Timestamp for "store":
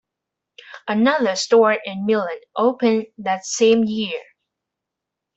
1.35-1.73